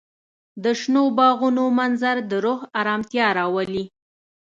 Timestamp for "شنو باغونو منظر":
0.79-2.17